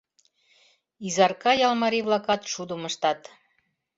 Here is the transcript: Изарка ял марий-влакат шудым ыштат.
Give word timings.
Изарка 1.07 1.51
ял 1.67 1.73
марий-влакат 1.81 2.41
шудым 2.51 2.81
ыштат. 2.89 3.21